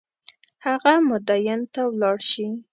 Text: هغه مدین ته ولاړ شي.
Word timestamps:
هغه 0.65 0.93
مدین 1.09 1.59
ته 1.73 1.81
ولاړ 1.91 2.17
شي. 2.29 2.47